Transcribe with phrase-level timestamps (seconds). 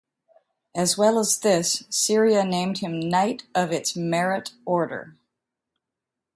[0.75, 5.15] As well as this, Syria named him Knight of its Merit Order.